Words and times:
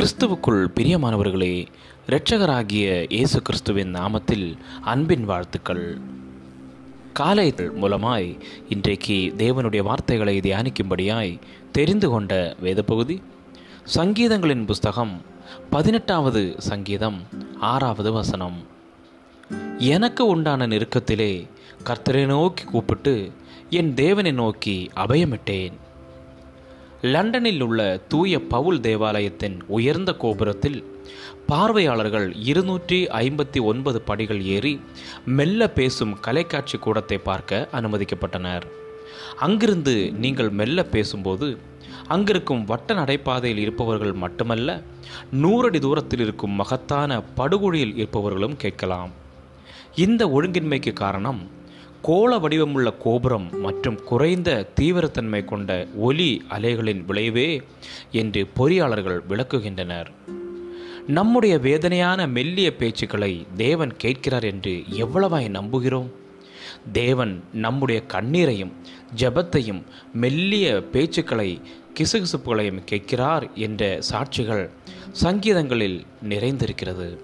கிறிஸ்துவுக்குள் 0.00 0.66
பிரியமானவர்களே 0.74 1.66
இரட்சகராகிய 2.06 3.06
இயேசு 3.08 3.42
கிறிஸ்துவின் 3.42 3.94
நாமத்தில் 3.94 4.56
அன்பின் 4.82 5.24
வாழ்த்துக்கள். 5.24 5.98
காலை 7.12 7.52
மூலமாய் 7.56 8.40
இன்றைக்கு 8.68 9.34
தேவனுடைய 9.36 9.82
வார்த்தைகளை 9.82 10.38
தியானிக்கும்படியாய் 10.38 11.40
தெரிந்து 11.72 12.08
கொண்ட 12.08 12.56
வேத 12.60 12.82
பகுதி 12.82 13.22
சங்கீதங்களின் 13.94 14.66
புஸ்தகம் 14.66 15.22
பதினெட்டாவது 15.70 16.54
சங்கீதம் 16.58 17.22
ஆறாவது 17.60 18.12
வசனம். 18.12 18.66
எனக்கு 19.78 20.26
உண்டான 20.26 20.66
நெருக்கத்திலே 20.66 21.48
கர்த்தரை 21.84 22.26
நோக்கி 22.26 22.64
கூப்பிட்டு 22.64 23.30
என் 23.70 23.94
தேவனை 23.94 24.32
நோக்கி 24.32 24.90
அபயமிட்டேன். 24.96 25.72
லண்டனில் 27.12 27.62
உள்ள 27.66 27.80
தூய 28.12 28.34
பவுல் 28.52 28.78
தேவாலயத்தின் 28.86 29.56
உயர்ந்த 29.76 30.10
கோபுரத்தில் 30.22 30.78
பார்வையாளர்கள் 31.50 32.28
இருநூற்றி 32.50 32.98
ஐம்பத்தி 33.22 33.60
ஒன்பது 33.70 33.98
படிகள் 34.08 34.40
ஏறி 34.54 34.72
மெல்ல 35.38 35.68
பேசும் 35.78 36.14
கலைக்காட்சி 36.20 36.76
கூடத்தை 36.78 37.18
பார்க்க 37.28 37.68
அனுமதிக்கப்பட்டனர். 37.78 38.64
அங்கிருந்து 39.46 39.94
நீங்கள் 40.24 40.50
மெல்ல 40.60 40.84
பேசும்போது 40.94 41.48
அங்கிருக்கும் 42.14 42.64
வட்ட 42.70 42.94
நடைபாதையில் 42.94 43.62
இருப்பவர்கள் 43.64 44.14
மட்டுமல்ல 44.24 44.78
நூறடி 45.42 45.78
தூரத்தில் 45.86 46.22
இருக்கும் 46.24 46.58
மகத்தான 46.60 47.20
படுகொழியில் 47.38 47.94
இருப்பவர்களும் 48.00 48.56
கேட்கலாம். 48.64 49.12
இந்த 50.04 50.22
ஒழுங்கின்மைக்கு 50.36 50.92
காரணம் 51.04 51.40
கோள 52.02 52.38
வடிவமுள்ள 52.38 52.96
கோபுரம் 52.98 53.60
மற்றும் 53.60 54.02
குறைந்த 54.04 54.68
தீவிரத்தன்மை 54.80 55.44
கொண்ட 55.44 55.86
ஒலி 55.96 56.42
அலைகளின் 56.48 57.04
விளைவே 57.04 57.62
என்று 58.10 58.46
பொறியாளர்கள் 58.56 59.20
விளக்குகின்றனர். 59.28 60.06
நம்முடைய 61.06 61.58
வேதனையான 61.58 62.26
மெல்லிய 62.26 62.72
பேச்சுக்களை 62.78 63.46
தேவன் 63.56 63.96
கேட்கிறார் 63.96 64.44
என்று 64.44 64.84
எவ்வளவாய் 64.90 65.48
நம்புகிறோம்? 65.48 66.08
தேவன் 66.92 67.44
நம்முடைய 67.52 68.02
கண்ணீரையும் 68.06 68.72
ஜபத்தையும் 69.16 69.82
மெல்லிய 70.12 70.82
பேச்சுக்களை 70.92 71.60
கிசுகிசுப்புகளையும் 71.94 72.84
கேட்கிறார் 72.84 73.54
என்ற 73.54 73.98
சாட்சிகள் 74.12 74.70
சங்கீதங்களில் 75.12 76.04
நிறைந்திருக்கிறது. 76.28 77.18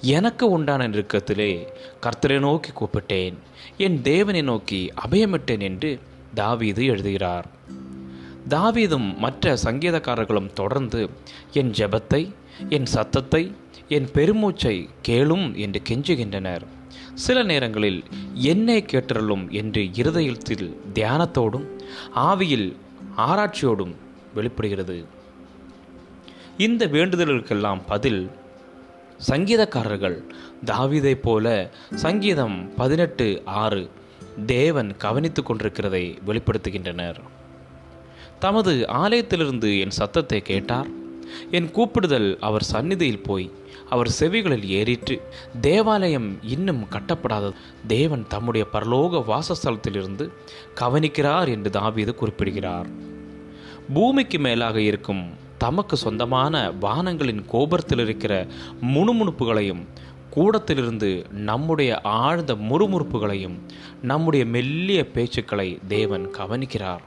எனக்கு 0.00 0.50
உண்டான 0.50 0.88
நெருக்கத்திலே 0.88 1.66
கர்த்தரை 2.00 2.38
நோக்கி 2.38 2.70
கூப்பிட்டேன். 2.70 3.34
என் 3.76 4.02
தேவனை 4.02 4.42
நோக்கி 4.42 4.92
அபயமிட்டேன் 5.08 5.60
என்று 5.60 6.00
தாவீது 6.34 6.84
எழுதுகிறார். 6.84 7.46
தாவீதும் 8.48 9.16
மற்ற 9.16 9.56
சங்கீதக்காரர்களும் 9.64 10.52
தொடர்ந்து 10.52 11.10
என் 11.52 11.70
ஜெபத்தை 11.70 12.32
என் 12.68 12.86
சத்தத்தை 12.86 13.52
என் 13.88 14.08
பெருமூச்சை 14.14 14.88
கேளும் 15.08 15.54
என்று 15.54 15.80
கெஞ்சுகின்றனர். 15.88 16.64
சில 17.14 17.42
நேரங்களில் 17.42 18.04
என்னை 18.34 18.84
கேட்டருளும் 18.92 19.50
என்று 19.50 19.82
இருதயத்தில் 19.92 20.80
தியானத்தோடும் 20.94 21.66
ஆவியில் 22.16 22.76
ஆராய்ச்சியோடும் 23.16 23.94
வெளிப்படுகிறது. 24.34 25.04
இந்த 26.58 26.86
வேண்டுதல்களுக்கெல்லாம் 26.86 27.80
பதில் 27.86 28.30
சங்கீதக்காரர்கள். 29.28 30.22
தாவீதைப் 30.64 31.22
போல 31.22 31.70
சங்கீதம் 31.94 32.74
பதினெட்டு 32.74 33.42
ஆறு 33.44 33.90
தேவன் 34.46 34.96
கவனித்து 34.96 35.42
கொண்டிருக்கிறதை 35.42 36.18
வெளிப்படுத்துகின்றனர். 36.26 37.16
தமது 38.38 38.84
ஆலயத்திலிருந்து 38.88 39.80
என் 39.80 39.90
சத்தத்தை 39.90 40.42
கேட்டார். 40.42 40.86
என் 41.50 41.70
கூப்பிடுதல் 41.70 42.38
அவர் 42.40 42.62
சந்நிதியில் 42.62 43.22
போய் 43.22 43.50
அவர் 43.90 44.14
செவிகளில் 44.20 44.66
ஏறிற்று. 44.66 45.20
தேவாலயம் 45.60 46.38
இன்னும் 46.42 46.86
கட்டப்படாதது. 46.90 47.52
தேவன் 47.86 48.24
தம்முடைய 48.28 48.66
பரலோக 48.72 49.24
வாசஸ்தலத்திலிருந்து 49.28 50.30
கவனிக்கிறார் 50.80 51.48
என்று 51.48 51.70
தாவீது 51.70 52.14
குறிப்பிடுகிறார். 52.14 52.86
பூமிக்கு 53.94 54.38
மேலாக 54.38 54.80
இருக்கும் 54.80 55.42
தமக்கு 55.64 55.96
சொந்தமான 55.96 56.54
வானங்களின் 56.80 57.42
கோபுரத்தில் 57.46 57.98
இருக்கிற 57.98 58.34
முணுமுணுப்புகளையும் 58.94 59.82
கூடத்திலிருந்து 60.34 61.10
நம்முடைய 61.48 61.90
ஆழ்ந்த 62.20 62.52
முறுமுறுப்புகளையும் 62.68 63.56
நம்முடைய 64.02 64.44
மெல்லிய 64.46 65.00
பேச்சுக்களை 65.14 65.68
தேவன் 65.88 66.24
கவனிக்கிறார். 66.38 67.04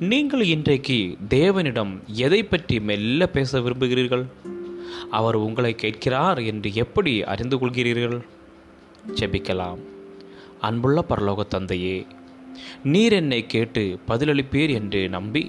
நீங்கள் 0.00 0.42
இன்றைக்கு 0.54 0.98
தேவனிடம் 1.28 1.92
எதை 2.24 2.40
பற்றி 2.44 2.76
மெல்ல 2.80 3.26
பேச 3.26 3.60
விரும்புகிறீர்கள்? 3.60 4.24
அவர் 5.10 5.36
உங்களை 5.46 5.72
கேட்கிறார் 5.74 6.40
என்று 6.50 6.70
எப்படி 6.74 7.14
அறிந்து 7.24 7.56
கொள்கிறீர்கள்? 7.56 8.18
ஜெபிக்கலாம். 9.14 9.80
அன்புள்ள 10.60 11.00
பரலோக 11.08 11.42
தந்தையே 11.48 11.96
நீர் 12.84 13.12
என்னை 13.12 13.40
கேட்டு 13.46 13.82
பதிலளிப்பீர் 14.08 14.72
என்று 14.78 15.02
நம்பி 15.08 15.44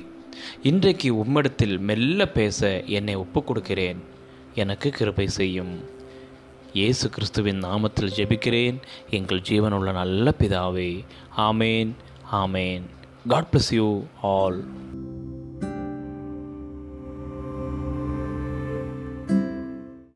இன்றைக்கு 0.64 1.14
உம்மிடத்தில் 1.14 1.80
மெல்ல 1.80 2.28
பேச 2.28 2.84
என்னை 2.86 3.16
ஒப்புக் 3.16 3.48
கொடுக்கிறேன் 3.48 4.04
எனக்கு 4.56 4.90
கிருபை 4.90 5.28
செய்யும். 5.28 5.74
இயேசு 6.74 7.10
கிறிஸ்துவின் 7.10 7.64
நாமத்தில் 7.64 8.14
ஜெபிக்கிறேன். 8.16 8.82
எங்கள் 9.10 9.40
ஜீவனுள்ள 9.40 9.92
நல்ல 9.92 10.34
பிதாவே 10.40 11.06
ஆமேன் 11.38 11.92
ஆமேன். 12.32 12.82
God 13.28 13.48
bless 13.52 13.74
you 13.74 14.04
all 14.22 14.66